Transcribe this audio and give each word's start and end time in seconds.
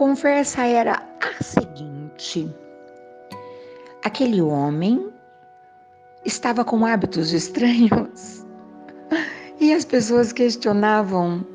conversa 0.00 0.64
era 0.64 1.06
a 1.20 1.44
seguinte: 1.44 2.50
aquele 4.02 4.40
homem 4.40 5.12
estava 6.24 6.64
com 6.64 6.86
hábitos 6.86 7.34
estranhos. 7.34 8.40
E 9.60 9.74
as 9.74 9.84
pessoas 9.84 10.32
questionavam. 10.32 11.46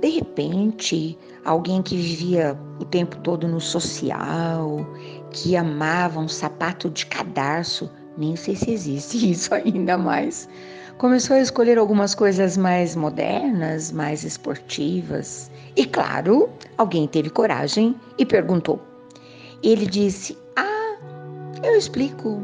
De 0.00 0.08
repente, 0.08 1.18
alguém 1.44 1.82
que 1.82 1.96
vivia 1.96 2.56
o 2.78 2.84
tempo 2.84 3.16
todo 3.18 3.48
no 3.48 3.60
social, 3.60 4.86
que 5.32 5.56
amava 5.56 6.20
um 6.20 6.28
sapato 6.28 6.88
de 6.88 7.04
cadarço, 7.06 7.90
nem 8.16 8.36
sei 8.36 8.54
se 8.54 8.70
existe 8.70 9.32
isso 9.32 9.52
ainda 9.52 9.98
mais, 9.98 10.48
começou 11.00 11.34
a 11.34 11.40
escolher 11.40 11.78
algumas 11.78 12.14
coisas 12.14 12.58
mais 12.58 12.94
modernas, 12.94 13.90
mais 13.90 14.22
esportivas. 14.22 15.50
E 15.74 15.86
claro, 15.86 16.50
alguém 16.76 17.08
teve 17.08 17.30
coragem 17.30 17.96
e 18.18 18.26
perguntou. 18.26 18.78
Ele 19.62 19.86
disse: 19.86 20.36
Ah, 20.54 20.98
eu 21.62 21.74
explico. 21.74 22.42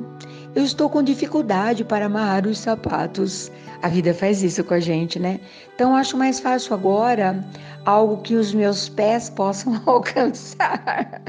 Eu 0.55 0.65
estou 0.65 0.89
com 0.89 1.03
dificuldade 1.03 1.85
para 1.85 2.07
amarrar 2.07 2.47
os 2.47 2.59
sapatos. 2.59 3.53
A 3.83 3.89
vida 3.89 4.15
faz 4.15 4.43
isso 4.43 4.65
com 4.65 4.73
a 4.73 4.81
gente, 4.81 5.19
né? 5.19 5.39
Então 5.75 5.95
acho 5.95 6.17
mais 6.17 6.41
fácil 6.41 6.73
agora 6.73 7.45
algo 7.85 8.23
que 8.23 8.37
os 8.37 8.55
meus 8.55 8.89
pés 8.89 9.29
possam 9.29 9.79
alcançar. 9.85 11.21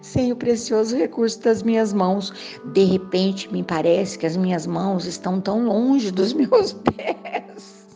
Sem 0.00 0.32
o 0.32 0.36
precioso 0.36 0.96
recurso 0.96 1.40
das 1.40 1.62
minhas 1.62 1.92
mãos. 1.92 2.32
De 2.72 2.84
repente, 2.84 3.52
me 3.52 3.62
parece 3.62 4.18
que 4.18 4.26
as 4.26 4.36
minhas 4.36 4.66
mãos 4.66 5.06
estão 5.06 5.40
tão 5.40 5.64
longe 5.66 6.10
dos 6.10 6.32
meus 6.34 6.72
pés. 6.72 7.86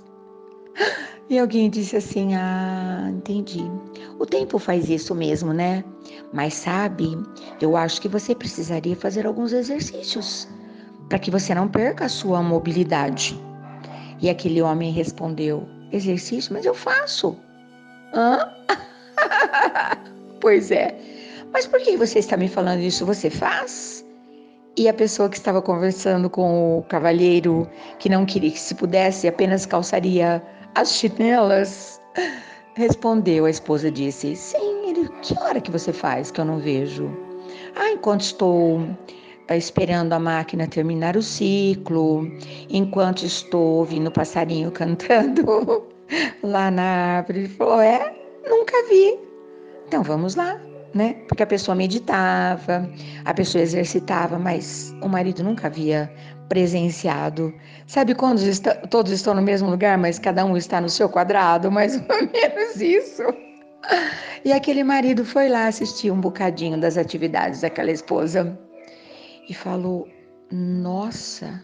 E 1.29 1.39
alguém 1.39 1.69
disse 1.69 1.97
assim: 1.97 2.35
Ah, 2.35 3.09
entendi. 3.11 3.65
O 4.19 4.25
tempo 4.25 4.59
faz 4.59 4.89
isso 4.89 5.15
mesmo, 5.15 5.53
né? 5.53 5.85
Mas 6.33 6.55
sabe, 6.55 7.19
eu 7.61 7.77
acho 7.77 8.01
que 8.01 8.09
você 8.09 8.35
precisaria 8.35 8.97
fazer 8.97 9.27
alguns 9.27 9.53
exercícios 9.53 10.49
para 11.09 11.19
que 11.19 11.31
você 11.31 11.55
não 11.55 11.69
perca 11.69 12.05
a 12.07 12.09
sua 12.09 12.43
mobilidade. 12.43 13.39
E 14.21 14.31
aquele 14.31 14.63
homem 14.63 14.93
respondeu: 14.93 15.67
Exercício? 15.93 16.53
Mas 16.53 16.65
eu 16.65 16.75
faço. 16.75 17.37
Hã? 18.15 18.49
pois 20.41 20.71
é. 20.71 20.97
Mas 21.57 21.67
por 21.67 21.81
que 21.81 21.97
você 21.97 22.19
está 22.19 22.37
me 22.37 22.49
falando 22.49 22.81
isso? 22.81 23.07
Você 23.07 23.31
faz? 23.31 24.05
E 24.77 24.91
a 24.91 24.93
pessoa 24.93 25.27
que 25.27 25.39
estava 25.39 25.63
conversando 25.63 26.29
com 26.29 26.81
o 26.81 26.83
cavalheiro, 26.83 27.67
que 27.99 28.11
não 28.11 28.27
queria 28.27 28.51
que 28.51 28.61
se 28.61 28.75
pudesse, 28.75 29.27
apenas 29.27 29.65
calçaria 29.65 30.43
as 30.75 30.93
chinelas, 30.93 31.99
respondeu. 32.75 33.47
A 33.47 33.51
esposa 33.51 33.91
disse: 33.91 34.37
Sim, 34.37 34.91
ele, 34.91 35.09
que 35.23 35.33
hora 35.41 35.59
que 35.59 35.71
você 35.71 35.95
faz 35.95 36.31
que 36.31 36.43
eu 36.43 36.45
não 36.45 36.59
vejo? 36.59 37.11
Ah, 37.75 37.91
enquanto 37.91 38.21
estou 38.21 38.87
eh, 39.49 39.57
esperando 39.57 40.13
a 40.13 40.19
máquina 40.19 40.67
terminar 40.67 41.17
o 41.17 41.23
ciclo, 41.23 42.31
enquanto 42.69 43.23
estou 43.23 43.79
ouvindo 43.79 44.09
o 44.09 44.13
passarinho 44.13 44.71
cantando 44.71 45.87
lá 46.45 46.71
na 46.71 47.17
árvore. 47.17 47.39
Ele 47.39 47.49
falou: 47.49 47.81
É, 47.81 48.15
nunca 48.47 48.75
vi. 48.91 49.19
Então 49.87 50.03
vamos 50.03 50.35
lá, 50.35 50.61
né? 50.97 51.15
Porque 51.29 51.43
a 51.43 51.47
pessoa 51.47 51.75
meditava, 51.75 52.91
a 53.25 53.35
pessoa 53.35 53.63
exercitava, 53.63 54.39
mas 54.39 54.95
o 55.03 55.09
marido 55.09 55.45
nunca 55.45 55.67
havia 55.67 56.11
presenciado. 56.49 57.53
Sabe 57.87 58.15
quando 58.15 58.41
todos 58.89 59.13
estão 59.13 59.35
no 59.35 59.43
mesmo 59.43 59.69
lugar, 59.69 59.99
mas 59.99 60.19
cada 60.19 60.45
um 60.45 60.57
está 60.57 60.81
no 60.81 60.89
seu 60.89 61.09
quadrado? 61.09 61.71
Mais 61.71 61.97
ou 62.01 62.03
menos 62.09 62.81
isso. 62.81 63.23
E 64.45 64.53
aquele 64.53 64.83
marido 64.83 65.25
foi 65.25 65.49
lá 65.49 65.67
assistir 65.67 66.11
um 66.11 66.21
bocadinho 66.21 66.81
das 66.81 66.97
atividades 66.97 67.61
daquela 67.61 67.91
esposa 67.91 68.59
e 69.49 69.55
falou: 69.55 70.09
Nossa, 70.51 71.63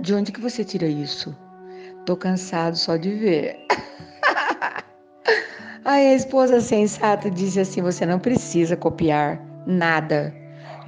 de 0.00 0.14
onde 0.14 0.32
que 0.32 0.40
você 0.40 0.64
tira 0.64 0.86
isso? 0.86 1.36
Tô 2.06 2.16
cansado 2.16 2.76
só 2.76 2.96
de 2.96 3.10
ver. 3.10 3.56
Aí 5.84 6.08
a 6.08 6.14
esposa 6.14 6.60
sensata 6.60 7.30
disse 7.30 7.60
assim: 7.60 7.82
Você 7.82 8.04
não 8.04 8.18
precisa 8.18 8.37
copiar 8.76 9.40
nada 9.66 10.34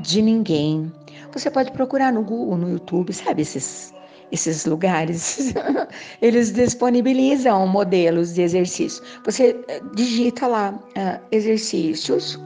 de 0.01 0.23
ninguém. 0.23 0.93
Você 1.33 1.51
pode 1.51 1.71
procurar 1.73 2.13
no 2.13 2.23
Google, 2.23 2.57
no 2.57 2.71
YouTube, 2.71 3.13
sabe 3.13 3.43
esses 3.43 3.93
esses 4.33 4.65
lugares, 4.65 5.53
eles 6.23 6.53
disponibilizam 6.53 7.67
modelos 7.67 8.35
de 8.35 8.43
exercício. 8.43 9.03
Você 9.25 9.59
eh, 9.69 9.81
digita 9.95 10.47
lá 10.47 10.73
uh, 10.73 11.21
exercícios 11.33 12.39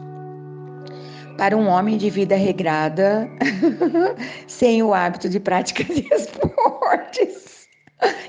para 1.36 1.56
um 1.56 1.69
homem 1.69 1.96
de 1.96 2.08
vida 2.10 2.36
regrada, 2.36 3.28
sem 4.46 4.82
o 4.82 4.94
hábito 4.94 5.28
de 5.28 5.41
prática 5.41 5.84
de 5.84 6.06
esportes, 6.14 7.69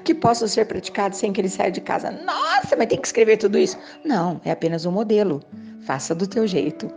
que 0.03 0.13
possam 0.13 0.47
ser 0.47 0.66
praticados 0.66 1.19
sem 1.19 1.31
que 1.31 1.40
ele 1.40 1.50
saia 1.50 1.72
de 1.72 1.81
casa. 1.81 2.12
Nossa, 2.12 2.75
mas 2.75 2.88
tem 2.88 3.00
que 3.00 3.07
escrever 3.07 3.38
tudo 3.38 3.57
isso? 3.57 3.78
Não, 4.03 4.41
é 4.44 4.52
apenas 4.52 4.85
um 4.85 4.91
modelo. 4.91 5.41
Faça 5.85 6.16
do 6.16 6.25
teu 6.25 6.47
jeito. 6.47 6.91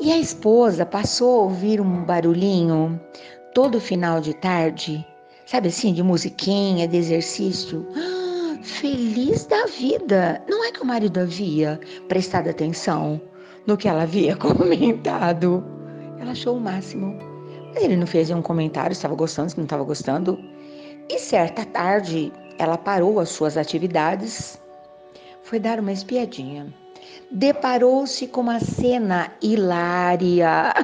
E 0.00 0.10
a 0.10 0.18
esposa 0.18 0.86
passou 0.86 1.40
a 1.40 1.42
ouvir 1.44 1.80
um 1.80 2.02
barulhinho 2.02 2.98
todo 3.54 3.78
final 3.78 4.22
de 4.22 4.32
tarde, 4.34 5.06
sabe 5.44 5.68
assim, 5.68 5.92
de 5.92 6.02
musiquinha, 6.02 6.88
de 6.88 6.96
exercício. 6.96 7.86
Ah, 7.94 8.58
feliz 8.62 9.44
da 9.44 9.66
vida! 9.66 10.42
Não 10.48 10.64
é 10.64 10.72
que 10.72 10.80
o 10.82 10.86
marido 10.86 11.20
havia 11.20 11.78
prestado 12.08 12.48
atenção 12.48 13.20
no 13.66 13.76
que 13.76 13.86
ela 13.86 14.04
havia 14.04 14.34
comentado. 14.36 15.62
Ela 16.18 16.32
achou 16.32 16.56
o 16.56 16.60
máximo. 16.60 17.18
Ele 17.76 17.96
não 17.96 18.06
fez 18.06 18.30
nenhum 18.30 18.40
comentário, 18.40 18.92
estava 18.92 19.14
gostando, 19.14 19.50
se 19.50 19.58
não 19.58 19.64
estava 19.64 19.84
gostando. 19.84 20.38
E 21.06 21.18
certa 21.18 21.66
tarde, 21.66 22.32
ela 22.58 22.78
parou 22.78 23.20
as 23.20 23.28
suas 23.28 23.58
atividades, 23.58 24.58
foi 25.42 25.58
dar 25.58 25.78
uma 25.80 25.92
espiadinha. 25.92 26.72
Deparou-se 27.32 28.28
com 28.28 28.42
uma 28.42 28.60
cena 28.60 29.32
hilária. 29.40 30.72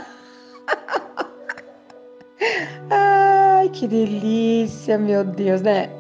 Ai, 2.91 3.69
que 3.69 3.87
delícia, 3.87 4.99
meu 4.99 5.25
Deus, 5.25 5.61
né? 5.61 5.91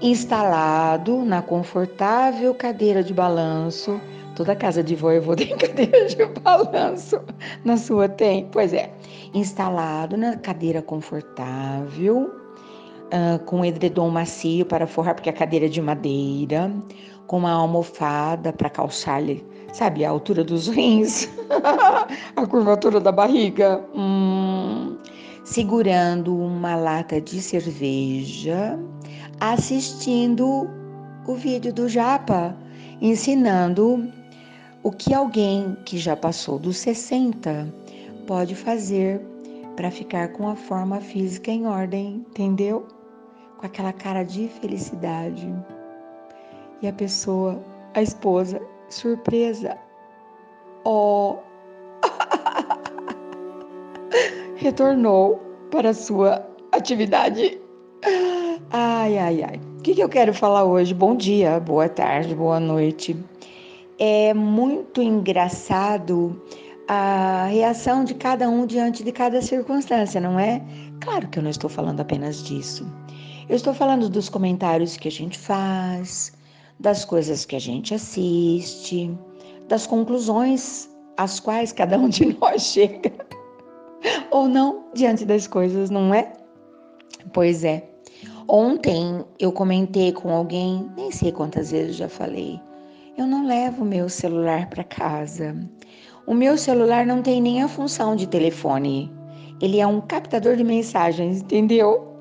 Instalado 0.00 1.24
na 1.24 1.42
confortável 1.42 2.54
cadeira 2.54 3.02
de 3.02 3.12
balanço, 3.12 4.00
Toda 4.36 4.54
casa 4.54 4.82
de 4.82 4.94
vovô 4.94 5.34
tem 5.34 5.48
cadeira 5.56 6.06
de 6.06 6.26
balanço. 6.42 7.18
Na 7.64 7.78
sua 7.78 8.06
tem? 8.06 8.46
Pois 8.52 8.74
é. 8.74 8.92
Instalado 9.32 10.14
na 10.14 10.36
cadeira 10.36 10.82
confortável, 10.82 12.30
uh, 13.06 13.42
com 13.46 13.64
edredom 13.64 14.10
macio 14.10 14.66
para 14.66 14.86
forrar, 14.86 15.14
porque 15.14 15.30
a 15.30 15.32
cadeira 15.32 15.64
é 15.64 15.68
de 15.70 15.80
madeira, 15.80 16.70
com 17.26 17.38
uma 17.38 17.52
almofada 17.52 18.52
para 18.52 18.68
calçar-lhe, 18.68 19.42
sabe, 19.76 20.06
a 20.06 20.10
altura 20.10 20.42
dos 20.42 20.68
rins, 20.68 21.28
a 22.34 22.46
curvatura 22.46 22.98
da 22.98 23.12
barriga. 23.12 23.84
Hum, 23.94 24.96
segurando 25.44 26.34
uma 26.34 26.74
lata 26.74 27.20
de 27.20 27.42
cerveja, 27.42 28.78
assistindo 29.38 30.66
o 31.26 31.34
vídeo 31.34 31.74
do 31.74 31.90
Japa, 31.90 32.56
ensinando 33.02 34.10
o 34.82 34.90
que 34.90 35.12
alguém 35.12 35.76
que 35.84 35.98
já 35.98 36.16
passou 36.16 36.58
dos 36.58 36.78
60 36.78 37.70
pode 38.26 38.54
fazer 38.54 39.20
para 39.76 39.90
ficar 39.90 40.28
com 40.28 40.48
a 40.48 40.56
forma 40.56 41.00
física 41.00 41.50
em 41.50 41.66
ordem, 41.66 42.24
entendeu? 42.30 42.88
Com 43.58 43.66
aquela 43.66 43.92
cara 43.92 44.22
de 44.22 44.48
felicidade. 44.48 45.46
E 46.80 46.88
a 46.88 46.92
pessoa, 46.94 47.62
a 47.94 48.00
esposa, 48.00 48.60
surpresa. 48.88 49.76
Oh! 50.84 51.36
Retornou 54.56 55.40
para 55.70 55.92
sua 55.92 56.46
atividade. 56.72 57.60
Ai, 58.70 59.18
ai, 59.18 59.42
ai. 59.42 59.60
O 59.78 59.82
que, 59.82 59.94
que 59.94 60.02
eu 60.02 60.08
quero 60.08 60.34
falar 60.34 60.64
hoje? 60.64 60.94
Bom 60.94 61.16
dia, 61.16 61.60
boa 61.60 61.88
tarde, 61.88 62.34
boa 62.34 62.58
noite 62.58 63.16
é 63.98 64.34
muito 64.34 65.00
engraçado 65.00 66.40
a 66.88 67.46
reação 67.50 68.04
de 68.04 68.14
cada 68.14 68.48
um 68.48 68.66
diante 68.66 69.02
de 69.02 69.10
cada 69.10 69.40
circunstância, 69.42 70.20
não 70.20 70.38
é? 70.38 70.62
Claro 71.00 71.28
que 71.28 71.38
eu 71.38 71.42
não 71.42 71.50
estou 71.50 71.68
falando 71.68 72.00
apenas 72.00 72.42
disso. 72.42 72.86
Eu 73.48 73.56
estou 73.56 73.74
falando 73.74 74.08
dos 74.08 74.28
comentários 74.28 74.96
que 74.96 75.08
a 75.08 75.10
gente 75.10 75.38
faz, 75.38 76.32
das 76.78 77.04
coisas 77.04 77.44
que 77.44 77.56
a 77.56 77.60
gente 77.60 77.94
assiste, 77.94 79.16
das 79.68 79.86
conclusões 79.86 80.88
às 81.16 81.40
quais 81.40 81.72
cada 81.72 81.98
um 81.98 82.08
de 82.08 82.36
nós 82.40 82.62
chega. 82.62 83.12
Ou 84.30 84.48
não 84.48 84.84
diante 84.94 85.24
das 85.24 85.46
coisas, 85.46 85.90
não 85.90 86.14
é? 86.14 86.32
Pois 87.32 87.64
é. 87.64 87.88
Ontem 88.48 89.24
eu 89.40 89.50
comentei 89.50 90.12
com 90.12 90.30
alguém, 90.30 90.88
nem 90.96 91.10
sei 91.10 91.32
quantas 91.32 91.72
vezes 91.72 91.96
já 91.96 92.08
falei, 92.08 92.60
eu 93.18 93.26
não 93.26 93.46
levo 93.46 93.84
meu 93.84 94.08
celular 94.08 94.68
para 94.68 94.84
casa. 94.84 95.56
O 96.26 96.34
meu 96.34 96.56
celular 96.56 97.06
não 97.06 97.22
tem 97.22 97.40
nem 97.40 97.62
a 97.62 97.68
função 97.68 98.14
de 98.14 98.26
telefone. 98.26 99.12
Ele 99.60 99.80
é 99.80 99.86
um 99.86 100.00
captador 100.00 100.54
de 100.54 100.62
mensagens, 100.62 101.40
entendeu? 101.40 102.16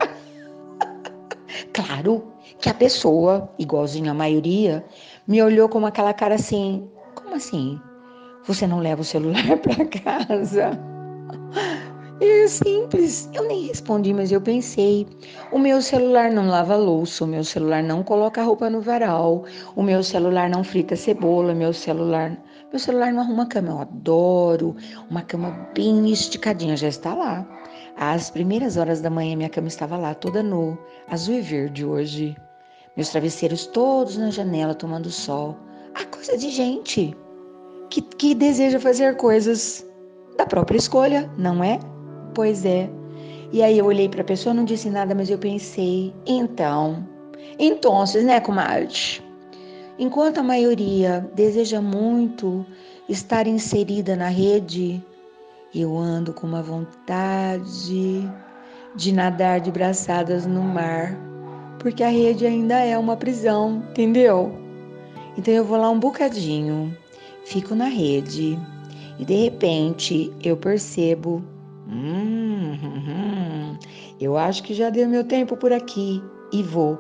claro 1.74 2.35
que 2.66 2.70
a 2.72 2.74
pessoa, 2.74 3.48
igualzinho 3.60 4.10
a 4.10 4.14
maioria, 4.16 4.84
me 5.28 5.40
olhou 5.40 5.70
com 5.70 5.86
aquela 5.86 6.12
cara 6.16 6.34
assim: 6.34 6.90
como 7.14 7.36
assim? 7.36 7.80
Você 8.46 8.66
não 8.66 8.80
leva 8.80 9.02
o 9.02 9.06
celular 9.06 9.56
para 9.62 9.86
casa? 9.86 10.72
É 12.20 12.48
simples. 12.48 13.30
Eu 13.34 13.48
nem 13.48 13.68
respondi, 13.68 14.16
mas 14.16 14.32
eu 14.32 14.42
pensei. 14.42 15.06
O 15.52 15.60
meu 15.60 15.80
celular 15.80 16.32
não 16.32 16.48
lava 16.48 16.76
louça, 16.76 17.24
o 17.24 17.28
meu 17.28 17.44
celular 17.44 17.84
não 17.84 18.02
coloca 18.02 18.42
roupa 18.42 18.68
no 18.68 18.82
varal, 18.82 19.46
o 19.76 19.84
meu 19.84 20.02
celular 20.04 20.50
não 20.50 20.64
frita 20.64 20.96
cebola, 20.96 21.54
meu 21.54 21.72
celular, 21.72 22.36
meu 22.72 22.80
celular 22.80 23.14
não 23.14 23.22
arruma 23.22 23.46
cama. 23.46 23.74
Eu 23.74 23.80
adoro 23.82 24.76
uma 25.08 25.22
cama 25.22 25.70
bem 25.76 26.12
esticadinha, 26.12 26.76
já 26.76 26.88
está 26.88 27.14
lá. 27.14 27.48
Às 27.96 28.32
primeiras 28.32 28.76
horas 28.76 29.02
da 29.02 29.12
manhã 29.12 29.36
minha 29.36 29.50
cama 29.50 29.68
estava 29.68 29.98
lá, 29.98 30.16
toda 30.16 30.42
no 30.42 30.76
azul 31.08 31.36
e 31.36 31.42
verde 31.42 31.86
hoje. 31.86 32.36
Meus 32.96 33.10
travesseiros 33.10 33.66
todos 33.68 34.18
na 34.18 34.30
janela 34.30 34.74
tomando 34.74 35.10
sol. 35.10 35.58
A 35.94 36.06
coisa 36.06 36.38
de 36.38 36.50
gente 36.50 37.16
que, 37.90 38.02
que 38.02 38.36
deseja 38.36 38.80
fazer 38.80 39.16
coisas 39.18 39.86
da 40.38 40.46
própria 40.46 40.78
escolha, 40.78 41.30
não 41.38 41.64
é? 41.64 41.80
Pois 42.34 42.66
é. 42.66 42.90
E 43.52 43.64
aí 43.64 43.78
eu 43.78 43.86
olhei 43.86 44.10
para 44.10 44.22
a 44.22 44.26
pessoa, 44.26 44.54
não 44.54 44.66
disse 44.66 44.90
nada, 44.90 45.16
mas 45.16 45.30
eu 45.30 45.38
pensei, 45.38 46.14
então, 46.26 47.08
então, 47.58 48.04
né, 48.24 48.40
comadre? 48.40 49.24
Enquanto 49.98 50.40
a 50.40 50.44
maioria 50.44 51.30
deseja 51.34 51.82
muito 51.82 52.66
estar 53.08 53.48
inserida 53.48 54.16
na 54.16 54.28
rede, 54.28 55.02
eu 55.74 55.98
ando 55.98 56.34
com 56.34 56.46
uma 56.46 56.62
vontade 56.62 58.30
de 58.96 59.12
nadar 59.14 59.62
de 59.62 59.72
braçadas 59.72 60.46
no 60.46 60.62
mar, 60.62 61.18
porque 61.86 62.04
a 62.04 62.10
rede 62.10 62.48
ainda 62.48 62.80
é 62.80 62.98
uma 62.98 63.16
prisão, 63.16 63.84
entendeu? 63.92 64.52
Então 65.38 65.54
eu 65.54 65.64
vou 65.64 65.78
lá 65.78 65.88
um 65.92 66.00
bocadinho, 66.00 66.98
fico 67.46 67.76
na 67.76 67.86
rede 67.86 68.58
e 69.20 69.24
de 69.24 69.36
repente 69.36 70.34
eu 70.44 70.58
percebo 70.58 71.44
Hum, 71.88 73.78
eu 74.20 74.36
acho 74.36 74.64
que 74.64 74.74
já 74.74 74.90
deu 74.90 75.08
meu 75.08 75.24
tempo 75.24 75.56
por 75.56 75.72
aqui 75.72 76.24
e 76.52 76.64
vou 76.64 76.98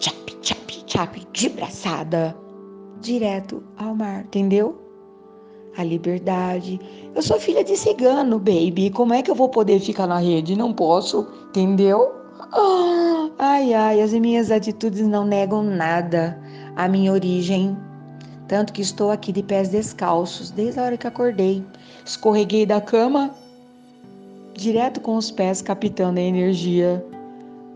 chap, 0.00 0.16
chap, 0.42 0.82
chap, 0.88 1.26
de 1.32 1.48
braçada 1.48 2.36
direto 3.00 3.62
ao 3.76 3.94
mar, 3.94 4.24
entendeu? 4.24 4.76
A 5.76 5.84
liberdade. 5.84 6.80
Eu 7.14 7.22
sou 7.22 7.38
filha 7.38 7.62
de 7.62 7.76
cigano, 7.76 8.40
baby. 8.40 8.90
Como 8.90 9.14
é 9.14 9.22
que 9.22 9.30
eu 9.30 9.36
vou 9.36 9.50
poder 9.50 9.78
ficar 9.78 10.08
na 10.08 10.18
rede? 10.18 10.56
Não 10.56 10.72
posso, 10.72 11.28
entendeu? 11.50 12.25
Oh, 12.52 13.30
ai, 13.38 13.74
ai, 13.74 14.00
as 14.00 14.12
minhas 14.12 14.50
atitudes 14.50 15.06
não 15.06 15.26
negam 15.26 15.62
nada 15.62 16.38
a 16.76 16.88
minha 16.88 17.12
origem. 17.12 17.76
Tanto 18.46 18.72
que 18.72 18.82
estou 18.82 19.10
aqui 19.10 19.32
de 19.32 19.42
pés 19.42 19.68
descalços 19.68 20.50
desde 20.50 20.78
a 20.78 20.84
hora 20.84 20.96
que 20.96 21.06
acordei. 21.06 21.64
Escorreguei 22.04 22.64
da 22.64 22.80
cama 22.80 23.34
direto 24.54 25.00
com 25.00 25.16
os 25.16 25.30
pés 25.30 25.60
captando 25.60 26.20
a 26.20 26.22
energia 26.22 27.04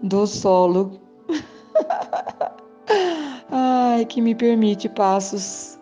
do 0.02 0.26
solo. 0.26 1.00
Ai, 3.50 4.04
que 4.04 4.20
me 4.20 4.34
permite 4.34 4.88
passos 4.88 5.78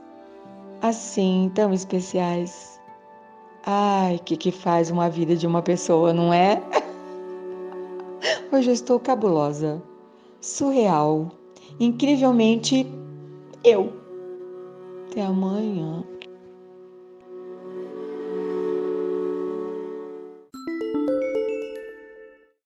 assim 0.81 1.51
tão 1.55 1.73
especiais. 1.73 2.81
Ai, 3.67 4.19
que 4.25 4.37
que 4.37 4.51
faz 4.51 4.91
uma 4.91 5.11
vida 5.11 5.37
de 5.37 5.47
uma 5.47 5.61
pessoa, 5.61 6.13
não 6.13 6.33
é? 6.33 6.63
Hoje 8.51 8.71
eu 8.71 8.73
estou 8.73 8.99
cabulosa, 8.99 9.83
surreal, 10.41 11.31
incrivelmente 11.79 12.87
eu. 13.63 13.93
Até 15.07 15.21
amanhã. 15.21 16.03